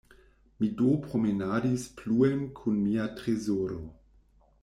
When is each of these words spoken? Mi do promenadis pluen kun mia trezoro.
Mi 0.59 0.69
do 0.79 0.93
promenadis 1.03 1.83
pluen 1.99 2.41
kun 2.61 2.81
mia 2.87 3.07
trezoro. 3.21 3.79